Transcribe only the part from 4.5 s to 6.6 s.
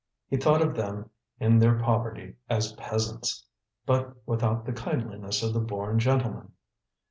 the kindliness of the born gentleman.